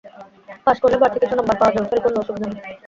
Pass 0.65 0.77
করলে 0.81 0.97
বাড়তি 1.01 1.17
কিছু 1.19 1.35
নম্বর 1.35 1.55
পাওয়া 1.59 1.73
যাবে, 1.75 1.87
ফেল 1.89 2.01
করলে 2.03 2.17
অসুবিধা 2.21 2.47
নেই। 2.47 2.61